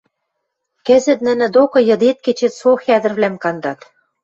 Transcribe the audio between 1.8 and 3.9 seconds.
йыдет-кечет со хӓдӹрвлӓм кандат...